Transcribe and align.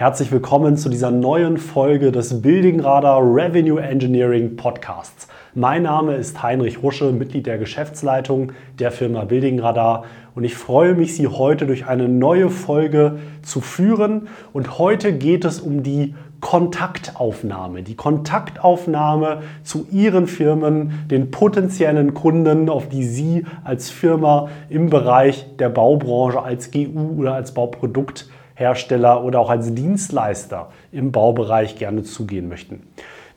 Herzlich 0.00 0.32
willkommen 0.32 0.78
zu 0.78 0.88
dieser 0.88 1.10
neuen 1.10 1.58
Folge 1.58 2.10
des 2.10 2.40
Building 2.40 2.80
Radar 2.80 3.20
Revenue 3.20 3.78
Engineering 3.82 4.56
Podcasts. 4.56 5.28
Mein 5.54 5.82
Name 5.82 6.14
ist 6.14 6.42
Heinrich 6.42 6.82
Rusche, 6.82 7.12
Mitglied 7.12 7.46
der 7.46 7.58
Geschäftsleitung 7.58 8.52
der 8.78 8.92
Firma 8.92 9.26
Building 9.26 9.60
Radar 9.60 10.04
und 10.34 10.44
ich 10.44 10.54
freue 10.54 10.94
mich, 10.94 11.14
Sie 11.14 11.26
heute 11.26 11.66
durch 11.66 11.86
eine 11.86 12.08
neue 12.08 12.48
Folge 12.48 13.18
zu 13.42 13.60
führen. 13.60 14.28
Und 14.54 14.78
heute 14.78 15.12
geht 15.12 15.44
es 15.44 15.60
um 15.60 15.82
die 15.82 16.14
Kontaktaufnahme, 16.40 17.82
die 17.82 17.94
Kontaktaufnahme 17.94 19.42
zu 19.64 19.86
Ihren 19.92 20.28
Firmen, 20.28 21.04
den 21.10 21.30
potenziellen 21.30 22.14
Kunden, 22.14 22.70
auf 22.70 22.88
die 22.88 23.04
Sie 23.04 23.44
als 23.64 23.90
Firma 23.90 24.48
im 24.70 24.88
Bereich 24.88 25.44
der 25.58 25.68
Baubranche, 25.68 26.40
als 26.42 26.70
GU 26.70 27.18
oder 27.18 27.34
als 27.34 27.52
Bauprodukt 27.52 28.30
Hersteller 28.60 29.24
oder 29.24 29.40
auch 29.40 29.50
als 29.50 29.74
Dienstleister 29.74 30.70
im 30.92 31.10
Baubereich 31.10 31.76
gerne 31.76 32.02
zugehen 32.02 32.48
möchten. 32.48 32.82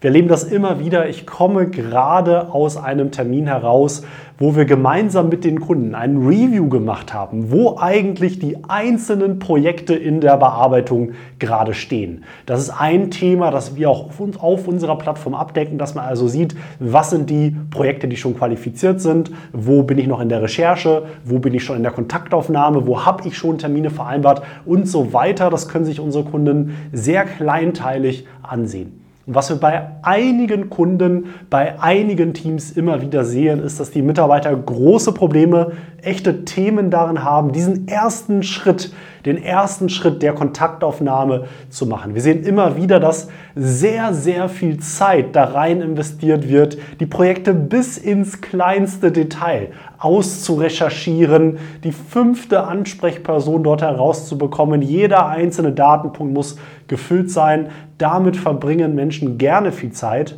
Wir 0.03 0.09
erleben 0.09 0.27
das 0.27 0.43
immer 0.43 0.81
wieder. 0.81 1.07
Ich 1.07 1.25
komme 1.25 1.67
gerade 1.69 2.51
aus 2.53 2.75
einem 2.75 3.11
Termin 3.11 3.47
heraus, 3.47 4.03
wo 4.37 4.53
wir 4.53 4.65
gemeinsam 4.65 5.29
mit 5.29 5.45
den 5.45 5.61
Kunden 5.61 5.95
ein 5.95 6.17
Review 6.17 6.67
gemacht 6.67 7.13
haben, 7.13 7.53
wo 7.53 7.77
eigentlich 7.77 8.37
die 8.37 8.65
einzelnen 8.67 9.39
Projekte 9.39 9.95
in 9.95 10.19
der 10.19 10.35
Bearbeitung 10.35 11.13
gerade 11.39 11.73
stehen. 11.73 12.25
Das 12.45 12.59
ist 12.59 12.69
ein 12.69 13.11
Thema, 13.11 13.49
das 13.49 13.77
wir 13.77 13.89
auch 13.89 14.09
auf 14.41 14.67
unserer 14.67 14.97
Plattform 14.97 15.35
abdecken, 15.35 15.77
dass 15.77 15.95
man 15.95 16.03
also 16.03 16.27
sieht, 16.27 16.53
was 16.79 17.11
sind 17.11 17.29
die 17.29 17.55
Projekte, 17.71 18.09
die 18.09 18.17
schon 18.17 18.37
qualifiziert 18.37 18.99
sind, 18.99 19.31
wo 19.53 19.83
bin 19.83 19.97
ich 19.99 20.07
noch 20.07 20.19
in 20.19 20.27
der 20.27 20.41
Recherche, 20.41 21.03
wo 21.23 21.39
bin 21.39 21.53
ich 21.53 21.63
schon 21.63 21.77
in 21.77 21.83
der 21.83 21.93
Kontaktaufnahme, 21.93 22.85
wo 22.85 23.05
habe 23.05 23.25
ich 23.25 23.37
schon 23.37 23.57
Termine 23.57 23.89
vereinbart 23.89 24.43
und 24.65 24.85
so 24.85 25.13
weiter. 25.13 25.49
Das 25.49 25.69
können 25.69 25.85
sich 25.85 26.01
unsere 26.01 26.25
Kunden 26.25 26.75
sehr 26.91 27.23
kleinteilig 27.23 28.27
ansehen. 28.41 29.02
Und 29.25 29.35
was 29.35 29.49
wir 29.49 29.55
bei 29.55 29.89
einigen 30.01 30.69
Kunden, 30.69 31.27
bei 31.49 31.79
einigen 31.79 32.33
Teams 32.33 32.71
immer 32.71 33.01
wieder 33.01 33.23
sehen, 33.23 33.61
ist, 33.61 33.79
dass 33.79 33.91
die 33.91 34.01
Mitarbeiter 34.01 34.53
große 34.53 35.13
Probleme, 35.13 35.71
echte 36.01 36.43
Themen 36.43 36.91
darin 36.91 37.23
haben, 37.23 37.53
diesen 37.53 37.87
ersten 37.87 38.43
Schritt, 38.43 38.91
den 39.25 39.41
ersten 39.41 39.89
Schritt 39.89 40.21
der 40.21 40.33
Kontaktaufnahme 40.33 41.45
zu 41.69 41.85
machen. 41.85 42.13
Wir 42.13 42.21
sehen 42.21 42.43
immer 42.43 42.75
wieder, 42.75 42.99
dass 42.99 43.29
sehr, 43.55 44.13
sehr 44.13 44.49
viel 44.49 44.79
Zeit 44.79 45.35
da 45.35 45.45
rein 45.45 45.81
investiert 45.81 46.49
wird, 46.49 46.77
die 46.99 47.05
Projekte 47.05 47.53
bis 47.53 47.97
ins 47.97 48.41
kleinste 48.41 49.11
Detail 49.11 49.69
auszurecherchieren, 49.99 51.57
die 51.83 51.93
fünfte 51.93 52.65
Ansprechperson 52.65 53.63
dort 53.63 53.81
herauszubekommen. 53.81 54.81
Jeder 54.81 55.27
einzelne 55.27 55.71
Datenpunkt 55.71 56.33
muss 56.33 56.57
gefüllt 56.87 57.31
sein. 57.31 57.67
Damit 57.97 58.35
verbringen 58.35 58.95
Menschen 58.95 59.37
gerne 59.37 59.71
viel 59.71 59.91
Zeit. 59.91 60.37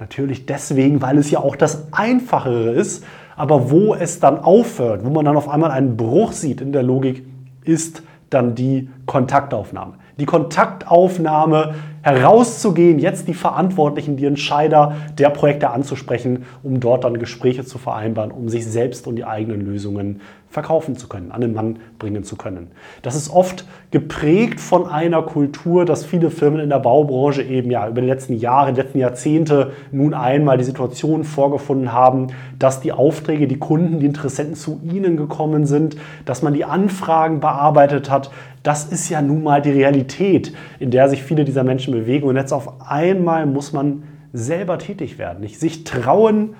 Natürlich 0.00 0.46
deswegen, 0.46 1.00
weil 1.00 1.18
es 1.18 1.30
ja 1.30 1.38
auch 1.38 1.54
das 1.54 1.92
Einfachere 1.92 2.72
ist. 2.72 3.04
Aber 3.36 3.70
wo 3.70 3.94
es 3.94 4.20
dann 4.20 4.38
aufhört, 4.38 5.04
wo 5.04 5.10
man 5.10 5.24
dann 5.24 5.36
auf 5.36 5.48
einmal 5.48 5.70
einen 5.70 5.96
Bruch 5.96 6.32
sieht 6.32 6.60
in 6.60 6.72
der 6.72 6.82
Logik, 6.82 7.24
ist 7.64 8.02
dann 8.30 8.54
die 8.54 8.88
Kontaktaufnahme. 9.06 9.94
Die 10.18 10.26
Kontaktaufnahme 10.26 11.74
herauszugehen, 12.02 12.98
jetzt 12.98 13.26
die 13.26 13.34
Verantwortlichen, 13.34 14.16
die 14.16 14.26
Entscheider 14.26 14.94
der 15.18 15.30
Projekte 15.30 15.70
anzusprechen, 15.70 16.44
um 16.62 16.78
dort 16.78 17.04
dann 17.04 17.18
Gespräche 17.18 17.64
zu 17.64 17.78
vereinbaren, 17.78 18.30
um 18.30 18.48
sich 18.48 18.66
selbst 18.66 19.06
und 19.06 19.16
die 19.16 19.24
eigenen 19.24 19.62
Lösungen 19.62 20.20
verkaufen 20.54 20.96
zu 20.96 21.08
können, 21.08 21.32
an 21.32 21.40
den 21.40 21.52
Mann 21.52 21.80
bringen 21.98 22.22
zu 22.22 22.36
können. 22.36 22.68
Das 23.02 23.16
ist 23.16 23.28
oft 23.28 23.66
geprägt 23.90 24.60
von 24.60 24.86
einer 24.86 25.20
Kultur, 25.22 25.84
dass 25.84 26.04
viele 26.04 26.30
Firmen 26.30 26.60
in 26.60 26.70
der 26.70 26.78
Baubranche 26.78 27.42
eben 27.42 27.72
ja 27.72 27.88
über 27.88 28.00
die 28.00 28.06
letzten 28.06 28.34
Jahre, 28.34 28.72
die 28.72 28.80
letzten 28.80 29.00
Jahrzehnte 29.00 29.72
nun 29.90 30.14
einmal 30.14 30.56
die 30.56 30.64
Situation 30.64 31.24
vorgefunden 31.24 31.92
haben, 31.92 32.28
dass 32.56 32.80
die 32.80 32.92
Aufträge, 32.92 33.48
die 33.48 33.58
Kunden, 33.58 33.98
die 33.98 34.06
Interessenten 34.06 34.54
zu 34.54 34.80
ihnen 34.84 35.16
gekommen 35.16 35.66
sind, 35.66 35.96
dass 36.24 36.42
man 36.42 36.54
die 36.54 36.64
Anfragen 36.64 37.40
bearbeitet 37.40 38.08
hat. 38.08 38.30
Das 38.62 38.84
ist 38.84 39.08
ja 39.08 39.20
nun 39.20 39.42
mal 39.42 39.60
die 39.60 39.72
Realität, 39.72 40.54
in 40.78 40.92
der 40.92 41.08
sich 41.08 41.24
viele 41.24 41.44
dieser 41.44 41.64
Menschen 41.64 41.92
bewegen. 41.92 42.28
Und 42.28 42.36
jetzt 42.36 42.52
auf 42.52 42.88
einmal 42.88 43.44
muss 43.46 43.72
man 43.72 44.04
selber 44.32 44.78
tätig 44.78 45.18
werden, 45.18 45.40
nicht 45.40 45.58
sich 45.58 45.82
trauen, 45.82 46.54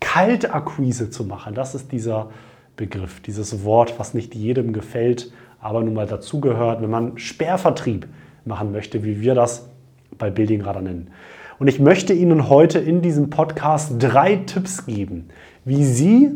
Kaltakquise 0.00 1.08
zu 1.08 1.24
machen. 1.24 1.54
Das 1.54 1.74
ist 1.74 1.92
dieser 1.92 2.28
Begriff, 2.78 3.20
dieses 3.20 3.64
Wort, 3.64 3.98
was 3.98 4.14
nicht 4.14 4.34
jedem 4.34 4.72
gefällt, 4.72 5.30
aber 5.60 5.82
nun 5.82 5.94
mal 5.94 6.06
dazugehört, 6.06 6.80
wenn 6.80 6.88
man 6.88 7.18
Sperrvertrieb 7.18 8.06
machen 8.46 8.72
möchte, 8.72 9.04
wie 9.04 9.20
wir 9.20 9.34
das 9.34 9.68
bei 10.16 10.30
Building 10.30 10.62
Radar 10.62 10.80
nennen. 10.80 11.08
Und 11.58 11.66
ich 11.66 11.80
möchte 11.80 12.14
Ihnen 12.14 12.48
heute 12.48 12.78
in 12.78 13.02
diesem 13.02 13.30
Podcast 13.30 13.94
drei 13.98 14.36
Tipps 14.36 14.86
geben, 14.86 15.28
wie 15.64 15.84
Sie 15.84 16.30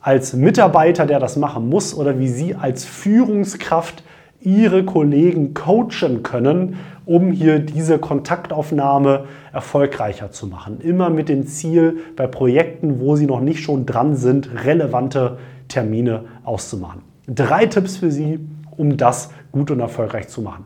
als 0.00 0.32
Mitarbeiter, 0.32 1.04
der 1.04 1.20
das 1.20 1.36
machen 1.36 1.68
muss, 1.68 1.94
oder 1.94 2.18
wie 2.18 2.28
Sie 2.28 2.54
als 2.54 2.84
Führungskraft 2.84 4.02
Ihre 4.44 4.84
Kollegen 4.84 5.54
coachen 5.54 6.22
können, 6.22 6.76
um 7.04 7.32
hier 7.32 7.58
diese 7.58 7.98
Kontaktaufnahme 7.98 9.24
erfolgreicher 9.52 10.30
zu 10.30 10.46
machen. 10.46 10.80
Immer 10.80 11.10
mit 11.10 11.28
dem 11.28 11.46
Ziel, 11.46 11.98
bei 12.16 12.26
Projekten, 12.26 13.00
wo 13.00 13.16
Sie 13.16 13.26
noch 13.26 13.40
nicht 13.40 13.62
schon 13.62 13.86
dran 13.86 14.16
sind, 14.16 14.64
relevante 14.64 15.38
Termine 15.68 16.24
auszumachen. 16.44 17.02
Drei 17.26 17.66
Tipps 17.66 17.96
für 17.96 18.10
Sie, 18.10 18.38
um 18.76 18.96
das 18.96 19.30
gut 19.52 19.70
und 19.70 19.80
erfolgreich 19.80 20.28
zu 20.28 20.42
machen. 20.42 20.64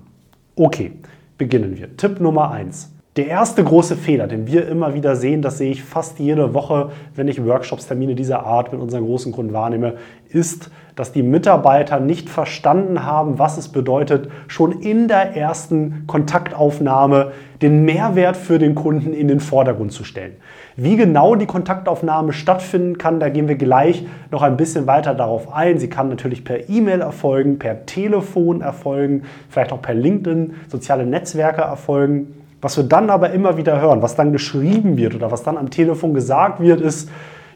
Okay, 0.56 0.92
beginnen 1.38 1.76
wir. 1.76 1.96
Tipp 1.96 2.20
Nummer 2.20 2.50
eins. 2.50 2.95
Der 3.16 3.28
erste 3.28 3.64
große 3.64 3.96
Fehler, 3.96 4.26
den 4.26 4.46
wir 4.46 4.68
immer 4.68 4.92
wieder 4.92 5.16
sehen, 5.16 5.40
das 5.40 5.56
sehe 5.56 5.70
ich 5.70 5.82
fast 5.82 6.18
jede 6.18 6.52
Woche, 6.52 6.90
wenn 7.14 7.28
ich 7.28 7.42
Workshops, 7.42 7.86
Termine 7.86 8.14
dieser 8.14 8.44
Art 8.44 8.72
mit 8.72 8.82
unseren 8.82 9.06
großen 9.06 9.32
Kunden 9.32 9.54
wahrnehme, 9.54 9.94
ist, 10.28 10.70
dass 10.96 11.12
die 11.12 11.22
Mitarbeiter 11.22 11.98
nicht 11.98 12.28
verstanden 12.28 13.06
haben, 13.06 13.38
was 13.38 13.56
es 13.56 13.68
bedeutet, 13.68 14.28
schon 14.48 14.82
in 14.82 15.08
der 15.08 15.34
ersten 15.34 16.04
Kontaktaufnahme 16.06 17.32
den 17.62 17.86
Mehrwert 17.86 18.36
für 18.36 18.58
den 18.58 18.74
Kunden 18.74 19.14
in 19.14 19.28
den 19.28 19.40
Vordergrund 19.40 19.92
zu 19.92 20.04
stellen. 20.04 20.36
Wie 20.76 20.96
genau 20.96 21.36
die 21.36 21.46
Kontaktaufnahme 21.46 22.34
stattfinden 22.34 22.98
kann, 22.98 23.18
da 23.18 23.30
gehen 23.30 23.48
wir 23.48 23.56
gleich 23.56 24.06
noch 24.30 24.42
ein 24.42 24.58
bisschen 24.58 24.86
weiter 24.86 25.14
darauf 25.14 25.54
ein. 25.54 25.78
Sie 25.78 25.88
kann 25.88 26.10
natürlich 26.10 26.44
per 26.44 26.68
E-Mail 26.68 27.00
erfolgen, 27.00 27.58
per 27.58 27.86
Telefon 27.86 28.60
erfolgen, 28.60 29.22
vielleicht 29.48 29.72
auch 29.72 29.80
per 29.80 29.94
LinkedIn, 29.94 30.52
soziale 30.68 31.06
Netzwerke 31.06 31.62
erfolgen. 31.62 32.34
Was 32.60 32.76
wir 32.76 32.84
dann 32.84 33.10
aber 33.10 33.30
immer 33.30 33.56
wieder 33.56 33.80
hören, 33.80 34.02
was 34.02 34.16
dann 34.16 34.32
geschrieben 34.32 34.96
wird 34.96 35.14
oder 35.14 35.30
was 35.30 35.42
dann 35.42 35.58
am 35.58 35.70
Telefon 35.70 36.14
gesagt 36.14 36.60
wird, 36.60 36.80
ist, 36.80 37.10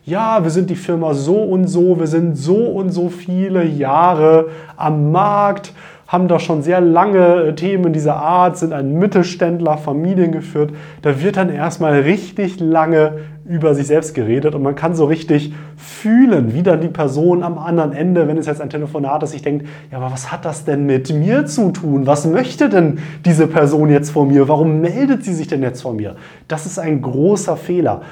ja, 0.05 0.43
wir 0.43 0.51
sind 0.51 0.71
die 0.71 0.77
Firma 0.77 1.15
so 1.15 1.43
und 1.43 1.69
so, 1.69 1.99
wir 1.99 2.07
sind 2.07 2.37
so 2.37 2.67
und 2.67 2.91
so 2.91 3.09
viele 3.09 3.65
Jahre 3.65 4.49
am 4.77 5.13
Markt, 5.13 5.73
haben 6.11 6.27
da 6.27 6.41
schon 6.41 6.61
sehr 6.61 6.81
lange 6.81 7.45
äh, 7.45 7.55
Themen 7.55 7.93
dieser 7.93 8.17
Art, 8.17 8.59
sind 8.59 8.73
ein 8.73 8.99
Mittelständler, 8.99 9.79
familiengeführt. 9.79 10.73
Da 11.03 11.23
wird 11.23 11.37
dann 11.37 11.51
erstmal 11.51 12.01
richtig 12.01 12.59
lange 12.59 13.19
über 13.49 13.77
sich 13.77 13.87
selbst 13.87 14.13
geredet 14.17 14.57
und 14.57 14.63
man 14.63 14.75
kann 14.75 14.97
so 14.97 15.05
richtig 15.05 15.55
fühlen, 15.77 16.53
wie 16.53 16.65
dann 16.65 16.81
die 16.81 16.89
Person 16.89 17.45
am 17.45 17.59
anderen 17.59 17.93
Ende, 17.93 18.27
wenn 18.27 18.39
es 18.39 18.47
jetzt 18.47 18.61
ein 18.61 18.71
Telefonat 18.71 19.23
ist, 19.23 19.31
sich 19.31 19.43
denkt, 19.43 19.67
ja, 19.93 19.99
aber 19.99 20.11
was 20.11 20.33
hat 20.33 20.45
das 20.45 20.65
denn 20.65 20.85
mit 20.85 21.13
mir 21.15 21.47
zu 21.47 21.71
tun? 21.71 22.09
Was 22.09 22.27
möchte 22.27 22.69
denn 22.69 22.99
diese 23.25 23.47
Person 23.47 23.89
jetzt 23.89 24.11
von 24.11 24.29
mir? 24.29 24.49
Warum 24.49 24.81
meldet 24.81 25.25
sie 25.25 25.33
sich 25.33 25.47
denn 25.47 25.63
jetzt 25.63 25.81
von 25.81 25.95
mir? 25.95 26.17
Das 26.49 26.67
ist 26.67 26.81
ein 26.81 27.03
großer 27.03 27.57
Fehler. 27.57 28.03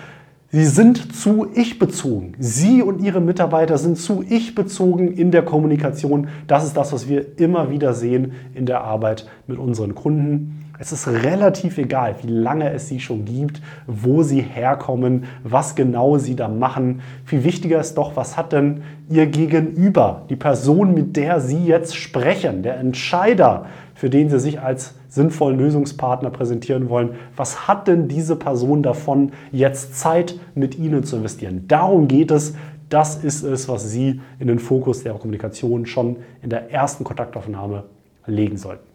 Sie 0.51 0.65
sind 0.65 1.15
zu 1.15 1.47
ich 1.55 1.79
bezogen. 1.79 2.33
Sie 2.39 2.81
und 2.81 3.03
Ihre 3.03 3.21
Mitarbeiter 3.21 3.77
sind 3.77 3.99
zu 3.99 4.25
ich 4.27 4.55
bezogen 4.55 5.13
in 5.13 5.31
der 5.31 5.43
Kommunikation. 5.43 6.29
Das 6.47 6.65
ist 6.65 6.75
das, 6.75 6.91
was 6.91 7.07
wir 7.07 7.39
immer 7.39 7.71
wieder 7.71 7.93
sehen 7.93 8.33
in 8.55 8.65
der 8.65 8.81
Arbeit 8.81 9.29
mit 9.47 9.59
unseren 9.59 9.95
Kunden. 9.95 10.65
Es 10.79 10.91
ist 10.91 11.07
relativ 11.07 11.77
egal, 11.77 12.15
wie 12.23 12.29
lange 12.29 12.73
es 12.73 12.89
sie 12.89 12.99
schon 12.99 13.27
gibt, 13.27 13.61
wo 13.87 14.23
sie 14.23 14.41
herkommen, 14.41 15.25
was 15.43 15.75
genau 15.75 16.17
sie 16.17 16.35
da 16.35 16.49
machen. 16.49 17.03
Viel 17.27 17.45
wichtiger 17.45 17.81
ist 17.81 17.99
doch, 17.99 18.17
was 18.17 18.39
hat 18.39 18.53
denn 18.53 18.83
ihr 19.11 19.27
Gegenüber, 19.27 20.23
die 20.31 20.37
Person, 20.37 20.95
mit 20.95 21.17
der 21.17 21.41
sie 21.41 21.67
jetzt 21.67 21.95
sprechen, 21.95 22.63
der 22.63 22.79
Entscheider, 22.79 23.67
für 23.99 24.11
den 24.11 24.31
sie 24.31 24.39
sich 24.39 24.61
als 24.61 24.95
sinnvollen 25.09 25.59
Lösungspartner 25.59 26.31
präsentieren 26.31 26.89
wollen. 26.89 27.17
Was 27.35 27.67
hat 27.67 27.89
denn 27.89 28.07
diese 28.07 28.37
Person 28.37 28.81
davon, 28.81 29.33
jetzt 29.51 29.99
Zeit 29.99 30.39
mit 30.55 30.79
Ihnen 30.79 31.03
zu 31.03 31.17
investieren? 31.17 31.65
Darum 31.67 32.07
geht 32.07 32.31
es. 32.31 32.55
Das 32.91 33.17
ist 33.25 33.43
es, 33.43 33.69
was 33.69 33.91
Sie 33.91 34.21
in 34.39 34.47
den 34.47 34.61
Fokus 34.61 35.03
der 35.03 35.15
Kommunikation 35.15 35.85
schon 35.85 36.19
in 36.43 36.49
der 36.49 36.71
ersten 36.71 37.03
Kontaktaufnahme 37.03 37.87
legen 38.25 38.57
sollten. 38.57 38.87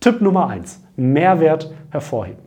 Tipp 0.00 0.22
Nummer 0.22 0.48
eins: 0.48 0.80
Mehrwert 0.96 1.70
hervorheben. 1.90 2.40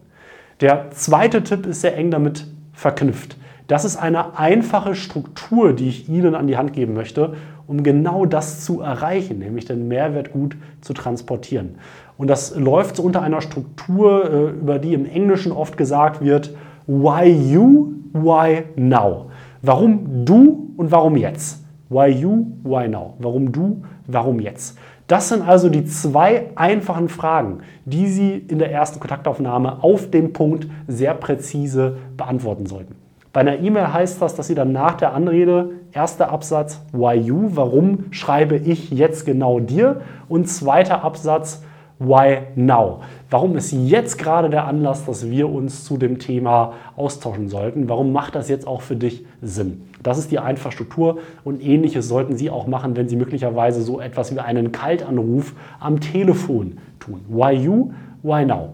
Der 0.59 0.89
zweite 0.89 1.43
Tipp 1.43 1.67
ist 1.67 1.81
sehr 1.81 1.95
eng 1.95 2.09
damit 2.09 2.47
verknüpft. 2.73 3.37
Das 3.67 3.85
ist 3.85 3.97
eine 3.97 4.39
einfache 4.39 4.95
Struktur, 4.95 5.73
die 5.73 5.87
ich 5.87 6.09
Ihnen 6.09 6.33
an 6.33 6.47
die 6.47 6.57
Hand 6.57 6.73
geben 6.73 6.95
möchte, 6.95 7.35
um 7.71 7.83
genau 7.83 8.25
das 8.25 8.65
zu 8.65 8.81
erreichen, 8.81 9.39
nämlich 9.39 9.63
den 9.63 9.87
Mehrwert 9.87 10.33
gut 10.33 10.57
zu 10.81 10.91
transportieren. 10.91 11.75
Und 12.17 12.29
das 12.29 12.53
läuft 12.53 12.97
so 12.97 13.03
unter 13.03 13.21
einer 13.21 13.39
Struktur, 13.39 14.29
äh, 14.29 14.49
über 14.49 14.77
die 14.77 14.93
im 14.93 15.05
Englischen 15.05 15.53
oft 15.53 15.77
gesagt 15.77 16.19
wird, 16.19 16.53
why 16.85 17.25
you, 17.25 17.93
why 18.11 18.63
now. 18.75 19.27
Warum 19.61 20.25
du 20.25 20.73
und 20.75 20.91
warum 20.91 21.15
jetzt? 21.15 21.63
Why 21.87 22.09
you, 22.09 22.47
why 22.63 22.89
now? 22.89 23.13
Warum 23.19 23.53
du, 23.53 23.83
warum 24.05 24.41
jetzt? 24.41 24.77
Das 25.07 25.29
sind 25.29 25.41
also 25.41 25.69
die 25.69 25.85
zwei 25.85 26.49
einfachen 26.55 27.07
Fragen, 27.07 27.59
die 27.85 28.07
Sie 28.07 28.33
in 28.35 28.59
der 28.59 28.71
ersten 28.73 28.99
Kontaktaufnahme 28.99 29.81
auf 29.81 30.11
dem 30.11 30.33
Punkt 30.33 30.67
sehr 30.89 31.13
präzise 31.13 31.95
beantworten 32.17 32.65
sollten. 32.65 33.00
Bei 33.33 33.39
einer 33.41 33.59
E-Mail 33.59 33.93
heißt 33.93 34.21
das, 34.21 34.35
dass 34.35 34.47
Sie 34.47 34.55
dann 34.55 34.73
nach 34.73 34.95
der 34.95 35.13
Anrede, 35.13 35.69
erster 35.93 36.31
Absatz, 36.31 36.81
why 36.91 37.15
you, 37.15 37.51
warum 37.53 38.11
schreibe 38.11 38.57
ich 38.57 38.91
jetzt 38.91 39.25
genau 39.25 39.61
dir? 39.61 40.01
Und 40.27 40.49
zweiter 40.49 41.03
Absatz, 41.05 41.63
why 41.97 42.39
now? 42.55 42.99
Warum 43.29 43.55
ist 43.55 43.71
jetzt 43.71 44.17
gerade 44.17 44.49
der 44.49 44.65
Anlass, 44.65 45.05
dass 45.05 45.29
wir 45.29 45.49
uns 45.49 45.85
zu 45.85 45.97
dem 45.97 46.19
Thema 46.19 46.73
austauschen 46.97 47.47
sollten? 47.47 47.87
Warum 47.87 48.11
macht 48.11 48.35
das 48.35 48.49
jetzt 48.49 48.67
auch 48.67 48.81
für 48.81 48.97
dich 48.97 49.25
Sinn? 49.41 49.83
Das 50.03 50.17
ist 50.17 50.31
die 50.31 50.39
Einfachstruktur 50.39 51.19
und 51.45 51.63
ähnliches 51.63 52.09
sollten 52.09 52.35
Sie 52.35 52.49
auch 52.49 52.67
machen, 52.67 52.97
wenn 52.97 53.07
Sie 53.07 53.15
möglicherweise 53.15 53.81
so 53.81 54.01
etwas 54.01 54.35
wie 54.35 54.39
einen 54.41 54.73
Kaltanruf 54.73 55.53
am 55.79 56.01
Telefon 56.01 56.79
tun. 56.99 57.21
Why 57.29 57.53
you? 57.53 57.91
Why 58.23 58.43
now? 58.43 58.73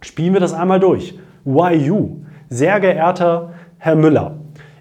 Spielen 0.00 0.34
wir 0.34 0.40
das 0.40 0.52
einmal 0.52 0.78
durch. 0.78 1.18
Why 1.44 1.74
you? 1.74 2.18
Sehr 2.50 2.78
geehrter 2.78 3.53
Herr 3.84 3.96
Müller, 3.96 4.36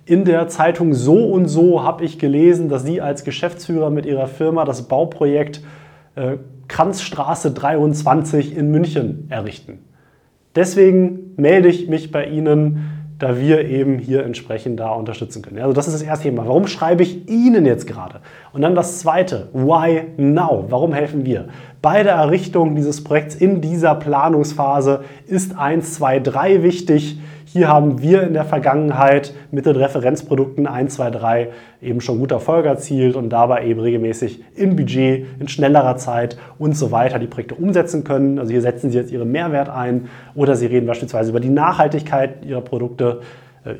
in 0.05 0.23
der 0.23 0.47
Zeitung 0.47 0.93
So 0.93 1.25
und 1.25 1.49
So 1.49 1.83
habe 1.83 2.05
ich 2.05 2.19
gelesen, 2.19 2.69
dass 2.69 2.85
Sie 2.85 3.01
als 3.01 3.25
Geschäftsführer 3.25 3.89
mit 3.89 4.05
Ihrer 4.05 4.27
Firma 4.27 4.63
das 4.63 4.83
Bauprojekt 4.83 5.59
äh, 6.15 6.37
Kranzstraße 6.69 7.51
23 7.51 8.55
in 8.55 8.71
München 8.71 9.27
errichten. 9.29 9.79
Deswegen 10.55 11.33
melde 11.35 11.67
ich 11.67 11.89
mich 11.89 12.13
bei 12.13 12.27
Ihnen 12.27 13.03
da 13.19 13.39
wir 13.39 13.65
eben 13.69 13.99
hier 13.99 14.25
entsprechend 14.25 14.79
da 14.79 14.91
unterstützen 14.91 15.41
können. 15.41 15.59
Also 15.59 15.73
das 15.73 15.87
ist 15.87 15.93
das 15.93 16.01
erste 16.01 16.23
Thema. 16.23 16.45
Warum 16.45 16.67
schreibe 16.67 17.03
ich 17.03 17.29
Ihnen 17.29 17.65
jetzt 17.65 17.87
gerade? 17.87 18.19
Und 18.51 18.61
dann 18.61 18.75
das 18.75 18.99
zweite, 18.99 19.49
why 19.53 20.03
now? 20.17 20.65
Warum 20.69 20.93
helfen 20.93 21.25
wir? 21.25 21.47
Bei 21.81 22.03
der 22.03 22.15
Errichtung 22.15 22.75
dieses 22.75 23.03
Projekts 23.03 23.35
in 23.35 23.61
dieser 23.61 23.95
Planungsphase 23.95 25.05
ist 25.25 25.57
1, 25.57 25.93
2, 25.93 26.19
3 26.19 26.63
wichtig. 26.63 27.17
Hier 27.53 27.67
haben 27.67 28.01
wir 28.01 28.23
in 28.23 28.33
der 28.33 28.45
Vergangenheit 28.45 29.31
mit 29.51 29.67
den 29.67 29.75
Referenzprodukten 29.75 30.65
1, 30.65 30.95
2, 30.95 31.11
3 31.11 31.49
eben 31.83 32.01
schon 32.01 32.17
gute 32.17 32.33
Erfolge 32.33 32.67
erzielt 32.67 33.15
und 33.15 33.29
dabei 33.29 33.67
eben 33.67 33.79
regelmäßig 33.79 34.43
im 34.55 34.75
Budget, 34.75 35.27
in 35.39 35.47
schnellerer 35.47 35.97
Zeit 35.97 36.35
und 36.57 36.75
so 36.75 36.89
weiter 36.89 37.19
die 37.19 37.27
Projekte 37.27 37.53
umsetzen 37.53 38.03
können. 38.03 38.39
Also 38.39 38.51
hier 38.51 38.63
setzen 38.63 38.89
Sie 38.89 38.97
jetzt 38.97 39.11
Ihren 39.11 39.31
Mehrwert 39.31 39.69
ein 39.69 40.09
oder 40.33 40.55
Sie 40.55 40.65
reden 40.65 40.87
beispielsweise 40.87 41.29
über 41.29 41.39
die 41.39 41.49
Nachhaltigkeit 41.49 42.43
Ihrer 42.43 42.61
Produkte. 42.61 43.21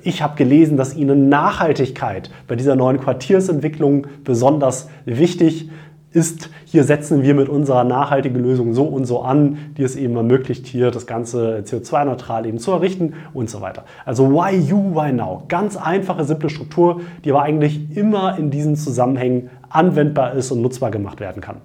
Ich 0.03 0.21
habe 0.21 0.35
gelesen, 0.35 0.77
dass 0.77 0.95
Ihnen 0.95 1.27
Nachhaltigkeit 1.27 2.29
bei 2.47 2.55
dieser 2.55 2.75
neuen 2.75 2.99
Quartiersentwicklung 2.99 4.05
besonders 4.23 4.87
wichtig 5.05 5.71
ist 6.13 6.49
hier 6.65 6.83
setzen 6.83 7.23
wir 7.23 7.33
mit 7.33 7.49
unserer 7.49 7.83
nachhaltigen 7.83 8.41
Lösung 8.41 8.73
so 8.73 8.83
und 8.85 9.05
so 9.05 9.21
an, 9.21 9.57
die 9.77 9.83
es 9.83 9.95
eben 9.95 10.15
ermöglicht, 10.15 10.67
hier 10.67 10.91
das 10.91 11.07
Ganze 11.07 11.63
CO2-neutral 11.65 12.45
eben 12.45 12.59
zu 12.59 12.71
errichten 12.71 13.13
und 13.33 13.49
so 13.49 13.61
weiter. 13.61 13.83
Also 14.05 14.31
why 14.31 14.55
you, 14.55 14.95
why 14.95 15.11
now? 15.11 15.43
Ganz 15.47 15.75
einfache, 15.75 16.23
simple 16.23 16.49
Struktur, 16.49 17.01
die 17.25 17.31
aber 17.31 17.41
eigentlich 17.41 17.97
immer 17.97 18.37
in 18.37 18.51
diesen 18.51 18.75
Zusammenhängen 18.75 19.49
anwendbar 19.69 20.33
ist 20.33 20.51
und 20.51 20.61
nutzbar 20.61 20.91
gemacht 20.91 21.19
werden 21.19 21.41
kann. 21.41 21.57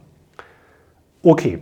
Okay, 1.22 1.58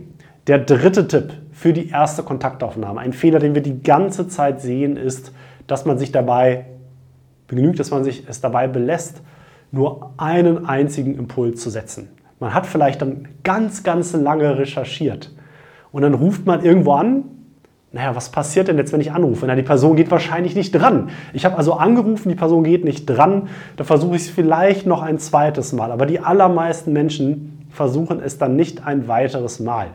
der 0.47 0.59
dritte 0.59 1.07
Tipp 1.07 1.33
für 1.51 1.73
die 1.73 1.89
erste 1.89 2.23
Kontaktaufnahme, 2.23 3.01
ein 3.01 3.11
Fehler, 3.11 3.39
den 3.39 3.53
wir 3.53 3.61
die 3.61 3.81
ganze 3.81 4.29
Zeit 4.29 4.61
sehen, 4.61 4.95
ist, 4.95 5.33
dass 5.67 5.85
man 5.85 5.97
sich 5.97 6.11
dabei 6.13 6.65
begnügt, 7.47 7.79
dass 7.79 7.91
man 7.91 8.03
sich 8.03 8.23
es 8.27 8.39
dabei 8.39 8.67
belässt, 8.67 9.21
nur 9.71 10.13
einen 10.17 10.65
einzigen 10.65 11.15
Impuls 11.15 11.61
zu 11.61 11.69
setzen. 11.69 12.09
Man 12.39 12.53
hat 12.53 12.65
vielleicht 12.65 13.01
dann 13.01 13.27
ganz, 13.43 13.83
ganz 13.83 14.13
lange 14.13 14.57
recherchiert 14.57 15.31
und 15.91 16.01
dann 16.03 16.13
ruft 16.13 16.45
man 16.45 16.63
irgendwo 16.63 16.93
an. 16.93 17.23
Naja, 17.91 18.15
was 18.15 18.29
passiert 18.29 18.67
denn 18.67 18.77
jetzt, 18.77 18.93
wenn 18.93 19.01
ich 19.01 19.11
anrufe? 19.11 19.47
Na, 19.47 19.55
die 19.55 19.63
Person 19.63 19.95
geht 19.95 20.11
wahrscheinlich 20.11 20.55
nicht 20.55 20.71
dran. 20.71 21.09
Ich 21.33 21.45
habe 21.45 21.57
also 21.57 21.73
angerufen, 21.73 22.29
die 22.29 22.35
Person 22.35 22.63
geht 22.63 22.83
nicht 22.83 23.05
dran. 23.05 23.47
Da 23.77 23.85
versuche 23.85 24.17
ich 24.17 24.23
es 24.23 24.29
vielleicht 24.29 24.85
noch 24.85 25.01
ein 25.01 25.19
zweites 25.19 25.73
Mal. 25.73 25.91
Aber 25.91 26.05
die 26.05 26.19
allermeisten 26.19 26.93
Menschen 26.93 27.65
versuchen 27.71 28.21
es 28.21 28.37
dann 28.37 28.55
nicht 28.55 28.85
ein 28.85 29.07
weiteres 29.07 29.59
Mal. 29.59 29.87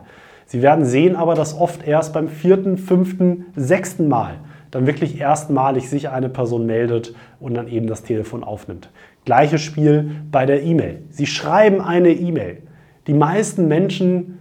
Sie 0.45 0.61
werden 0.61 0.85
sehen 0.85 1.15
aber, 1.15 1.35
dass 1.35 1.57
oft 1.57 1.87
erst 1.87 2.13
beim 2.13 2.27
vierten, 2.27 2.77
fünften, 2.77 3.45
sechsten 3.55 4.07
Mal 4.07 4.35
dann 4.73 4.87
wirklich 4.87 5.19
erstmalig 5.19 5.87
sich 5.87 6.09
eine 6.09 6.29
Person 6.29 6.65
meldet 6.65 7.13
und 7.39 7.53
dann 7.53 7.67
eben 7.67 7.85
das 7.85 8.01
Telefon 8.01 8.43
aufnimmt. 8.43 8.89
Gleiches 9.25 9.61
Spiel 9.61 10.11
bei 10.31 10.45
der 10.45 10.63
E-Mail. 10.63 11.03
Sie 11.09 11.25
schreiben 11.25 11.81
eine 11.81 12.11
E-Mail. 12.11 12.63
Die 13.07 13.13
meisten 13.13 13.67
Menschen 13.67 14.39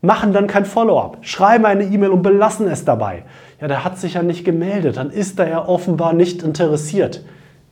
machen 0.00 0.32
dann 0.32 0.48
kein 0.48 0.64
Follow-up, 0.64 1.18
schreiben 1.22 1.64
eine 1.64 1.84
E-Mail 1.84 2.10
und 2.10 2.22
belassen 2.22 2.66
es 2.66 2.84
dabei. 2.84 3.22
Ja, 3.60 3.68
der 3.68 3.84
hat 3.84 3.98
sich 3.98 4.14
ja 4.14 4.22
nicht 4.22 4.44
gemeldet, 4.44 4.96
dann 4.96 5.10
ist 5.10 5.38
er 5.38 5.48
ja 5.48 5.66
offenbar 5.66 6.12
nicht 6.12 6.42
interessiert. 6.42 7.24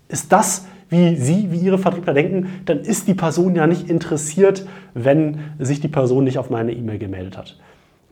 Ist 0.09 0.33
das, 0.33 0.67
wie 0.89 1.17
Sie, 1.17 1.51
wie 1.51 1.59
Ihre 1.59 1.79
Vertriebler 1.79 2.15
denken, 2.15 2.63
dann 2.65 2.81
ist 2.81 3.09
die 3.09 3.15
Person 3.15 3.55
ja 3.57 3.67
nicht 3.67 3.91
interessiert, 3.91 4.67
wenn 4.95 5.41
sich 5.59 5.81
die 5.81 5.89
Person 5.89 6.25
nicht 6.25 6.39
auf 6.39 6.51
meine 6.51 6.73
E-Mail 6.73 6.99
gemeldet 6.99 7.37
hat. 7.37 7.59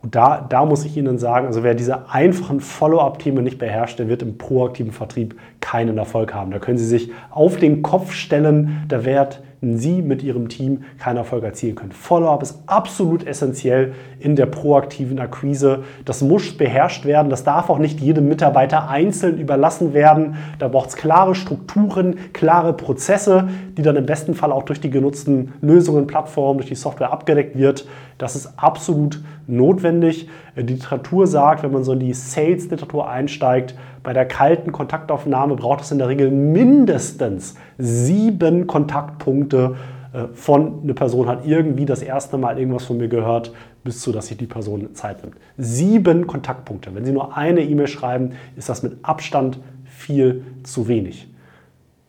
Und 0.00 0.14
da, 0.14 0.46
da 0.48 0.64
muss 0.64 0.84
ich 0.84 0.96
Ihnen 0.96 1.18
sagen, 1.18 1.48
also 1.48 1.64
wer 1.64 1.74
diese 1.74 2.08
einfachen 2.10 2.60
Follow-up-Themen 2.60 3.42
nicht 3.42 3.58
beherrscht, 3.58 3.98
der 3.98 4.08
wird 4.08 4.22
im 4.22 4.38
proaktiven 4.38 4.92
Vertrieb 4.92 5.36
keinen 5.60 5.98
Erfolg 5.98 6.34
haben. 6.34 6.52
Da 6.52 6.60
können 6.60 6.78
Sie 6.78 6.86
sich 6.86 7.10
auf 7.30 7.56
den 7.56 7.82
Kopf 7.82 8.12
stellen, 8.12 8.84
da 8.88 9.04
wird 9.04 9.42
Sie 9.60 10.02
mit 10.02 10.22
Ihrem 10.22 10.48
Team 10.48 10.84
keinen 10.98 11.16
Erfolg 11.16 11.42
erzielen 11.42 11.74
können. 11.74 11.90
Follow-up 11.90 12.42
ist 12.42 12.62
absolut 12.66 13.26
essentiell 13.26 13.92
in 14.20 14.36
der 14.36 14.46
proaktiven 14.46 15.18
Akquise. 15.18 15.82
Das 16.04 16.22
muss 16.22 16.56
beherrscht 16.56 17.04
werden. 17.04 17.28
Das 17.28 17.42
darf 17.42 17.68
auch 17.68 17.78
nicht 17.78 18.00
jedem 18.00 18.28
Mitarbeiter 18.28 18.88
einzeln 18.88 19.38
überlassen 19.38 19.94
werden. 19.94 20.36
Da 20.60 20.68
braucht 20.68 20.90
es 20.90 20.96
klare 20.96 21.34
Strukturen, 21.34 22.32
klare 22.32 22.72
Prozesse, 22.72 23.48
die 23.76 23.82
dann 23.82 23.96
im 23.96 24.06
besten 24.06 24.34
Fall 24.34 24.52
auch 24.52 24.62
durch 24.62 24.80
die 24.80 24.90
genutzten 24.90 25.52
Lösungen, 25.60 26.06
Plattformen, 26.06 26.58
durch 26.58 26.68
die 26.68 26.76
Software 26.76 27.12
abgedeckt 27.12 27.58
wird. 27.58 27.86
Das 28.18 28.34
ist 28.34 28.52
absolut 28.56 29.22
notwendig. 29.46 30.28
Die 30.56 30.62
Literatur 30.62 31.26
sagt, 31.26 31.62
wenn 31.62 31.72
man 31.72 31.84
so 31.84 31.92
in 31.92 32.00
die 32.00 32.12
Sales-Literatur 32.12 33.08
einsteigt, 33.08 33.76
bei 34.02 34.12
der 34.12 34.26
kalten 34.26 34.72
Kontaktaufnahme 34.72 35.54
braucht 35.54 35.82
es 35.82 35.92
in 35.92 35.98
der 35.98 36.08
Regel 36.08 36.30
mindestens 36.30 37.54
sieben 37.78 38.66
Kontaktpunkte 38.66 39.76
äh, 40.12 40.24
von 40.32 40.82
eine 40.82 40.94
Person 40.94 41.28
hat 41.28 41.46
irgendwie 41.46 41.86
das 41.86 42.02
erste 42.02 42.38
Mal 42.38 42.58
irgendwas 42.58 42.84
von 42.84 42.96
mir 42.96 43.08
gehört, 43.08 43.52
bis 43.84 44.00
zu, 44.00 44.12
dass 44.12 44.28
sich 44.28 44.36
die 44.36 44.46
Person 44.46 44.94
Zeit 44.94 45.22
nimmt. 45.22 45.36
Sieben 45.56 46.26
Kontaktpunkte. 46.26 46.94
Wenn 46.94 47.04
Sie 47.04 47.12
nur 47.12 47.36
eine 47.36 47.62
E-Mail 47.62 47.86
schreiben, 47.86 48.32
ist 48.56 48.68
das 48.68 48.82
mit 48.82 48.98
Abstand 49.02 49.60
viel 49.84 50.44
zu 50.62 50.88
wenig. 50.88 51.28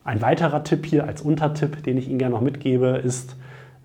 Ein 0.04 0.22
weiterer 0.22 0.64
Tipp 0.64 0.86
hier 0.86 1.06
als 1.06 1.22
Untertipp, 1.22 1.84
den 1.84 1.98
ich 1.98 2.10
Ihnen 2.10 2.20
gerne 2.20 2.34
noch 2.34 2.42
mitgebe, 2.42 3.02
ist, 3.04 3.36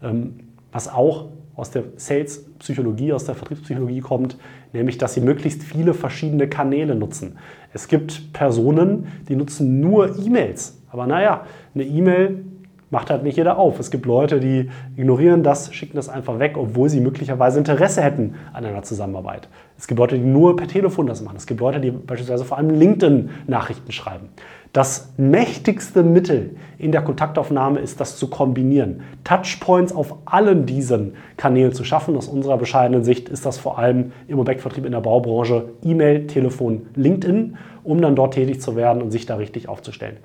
ähm, 0.02 0.40
was 0.72 0.88
auch 0.88 1.26
aus 1.56 1.70
der 1.70 1.84
Sales-Psychologie, 1.96 3.12
aus 3.12 3.24
der 3.24 3.34
Vertriebspsychologie 3.34 4.00
kommt, 4.00 4.36
nämlich 4.72 4.98
dass 4.98 5.14
sie 5.14 5.20
möglichst 5.20 5.62
viele 5.62 5.94
verschiedene 5.94 6.48
Kanäle 6.48 6.94
nutzen. 6.94 7.38
Es 7.72 7.88
gibt 7.88 8.32
Personen, 8.32 9.06
die 9.28 9.36
nutzen 9.36 9.80
nur 9.80 10.18
E-Mails. 10.18 10.80
Aber 10.90 11.06
naja, 11.06 11.44
eine 11.74 11.84
E-Mail 11.84 12.44
macht 12.90 13.10
halt 13.10 13.24
nicht 13.24 13.36
jeder 13.36 13.58
auf. 13.58 13.80
Es 13.80 13.90
gibt 13.90 14.06
Leute, 14.06 14.38
die 14.38 14.70
ignorieren 14.96 15.42
das, 15.42 15.74
schicken 15.74 15.96
das 15.96 16.08
einfach 16.08 16.38
weg, 16.38 16.56
obwohl 16.56 16.88
sie 16.88 17.00
möglicherweise 17.00 17.58
Interesse 17.58 18.02
hätten 18.02 18.34
an 18.52 18.64
einer 18.64 18.82
Zusammenarbeit. 18.82 19.48
Es 19.76 19.88
gibt 19.88 19.98
Leute, 19.98 20.16
die 20.16 20.24
nur 20.24 20.54
per 20.54 20.68
Telefon 20.68 21.08
das 21.08 21.20
machen. 21.20 21.36
Es 21.36 21.46
gibt 21.46 21.60
Leute, 21.60 21.80
die 21.80 21.90
beispielsweise 21.90 22.44
vor 22.44 22.56
allem 22.56 22.70
LinkedIn-Nachrichten 22.70 23.90
schreiben. 23.90 24.28
Das 24.74 25.12
mächtigste 25.16 26.02
Mittel 26.02 26.56
in 26.78 26.90
der 26.90 27.02
Kontaktaufnahme 27.02 27.78
ist, 27.78 28.00
das 28.00 28.16
zu 28.16 28.28
kombinieren. 28.28 29.02
Touchpoints 29.22 29.94
auf 29.94 30.16
allen 30.24 30.66
diesen 30.66 31.14
Kanälen 31.36 31.72
zu 31.72 31.84
schaffen. 31.84 32.16
Aus 32.16 32.26
unserer 32.26 32.58
bescheidenen 32.58 33.04
Sicht 33.04 33.28
ist 33.28 33.46
das 33.46 33.56
vor 33.56 33.78
allem 33.78 34.10
im 34.26 34.40
Objektvertrieb 34.40 34.84
in 34.84 34.90
der 34.90 35.00
Baubranche 35.00 35.66
E-Mail, 35.84 36.26
Telefon, 36.26 36.86
LinkedIn, 36.96 37.56
um 37.84 38.02
dann 38.02 38.16
dort 38.16 38.34
tätig 38.34 38.60
zu 38.60 38.74
werden 38.74 39.00
und 39.00 39.12
sich 39.12 39.26
da 39.26 39.36
richtig 39.36 39.68
aufzustellen. 39.68 40.16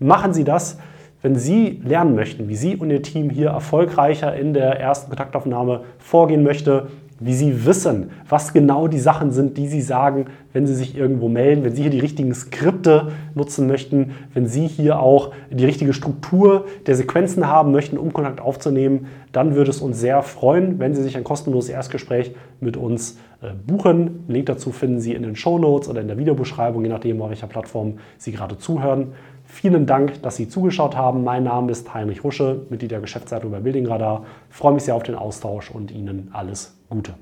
Machen 0.00 0.34
Sie 0.34 0.42
das. 0.42 0.80
Wenn 1.22 1.36
Sie 1.36 1.80
lernen 1.84 2.16
möchten, 2.16 2.48
wie 2.48 2.56
Sie 2.56 2.74
und 2.74 2.90
Ihr 2.90 3.02
Team 3.02 3.30
hier 3.30 3.50
erfolgreicher 3.50 4.34
in 4.34 4.52
der 4.52 4.80
ersten 4.80 5.10
Kontaktaufnahme 5.10 5.82
vorgehen 5.98 6.42
möchte, 6.42 6.88
wie 7.24 7.34
Sie 7.34 7.64
wissen, 7.66 8.10
was 8.28 8.52
genau 8.52 8.88
die 8.88 8.98
Sachen 8.98 9.30
sind, 9.30 9.56
die 9.56 9.68
Sie 9.68 9.80
sagen, 9.80 10.26
wenn 10.52 10.66
Sie 10.66 10.74
sich 10.74 10.96
irgendwo 10.96 11.28
melden, 11.28 11.64
wenn 11.64 11.74
Sie 11.74 11.82
hier 11.82 11.90
die 11.90 12.00
richtigen 12.00 12.34
Skripte 12.34 13.12
nutzen 13.34 13.66
möchten, 13.66 14.12
wenn 14.34 14.46
Sie 14.46 14.66
hier 14.66 15.00
auch 15.00 15.32
die 15.50 15.64
richtige 15.64 15.92
Struktur 15.92 16.66
der 16.86 16.96
Sequenzen 16.96 17.46
haben 17.46 17.72
möchten, 17.72 17.98
um 17.98 18.12
Kontakt 18.12 18.40
aufzunehmen, 18.40 19.06
dann 19.32 19.54
würde 19.54 19.70
es 19.70 19.80
uns 19.80 19.98
sehr 20.00 20.22
freuen, 20.22 20.78
wenn 20.78 20.94
Sie 20.94 21.02
sich 21.02 21.16
ein 21.16 21.24
kostenloses 21.24 21.70
Erstgespräch 21.70 22.34
mit 22.60 22.76
uns 22.76 23.18
äh, 23.40 23.50
buchen. 23.66 24.24
Link 24.28 24.46
dazu 24.46 24.72
finden 24.72 25.00
Sie 25.00 25.14
in 25.14 25.22
den 25.22 25.36
Show 25.36 25.58
Notes 25.58 25.88
oder 25.88 26.00
in 26.00 26.08
der 26.08 26.18
Videobeschreibung, 26.18 26.82
je 26.82 26.90
nachdem, 26.90 27.22
auf 27.22 27.30
welcher 27.30 27.46
Plattform 27.46 27.98
Sie 28.18 28.32
gerade 28.32 28.58
zuhören. 28.58 29.12
Vielen 29.44 29.86
Dank, 29.86 30.22
dass 30.22 30.36
Sie 30.36 30.48
zugeschaut 30.48 30.96
haben. 30.96 31.24
Mein 31.24 31.44
Name 31.44 31.72
ist 31.72 31.92
Heinrich 31.92 32.24
Rusche, 32.24 32.62
Mitglied 32.70 32.90
der 32.90 33.00
Geschäftsleitung 33.00 33.50
bei 33.50 33.60
Building 33.60 33.86
Radar. 33.86 34.24
Ich 34.50 34.56
freue 34.56 34.72
mich 34.72 34.84
sehr 34.84 34.94
auf 34.94 35.02
den 35.02 35.14
Austausch 35.14 35.70
und 35.70 35.90
Ihnen 35.90 36.30
alles 36.32 36.76
Gute. 36.92 37.14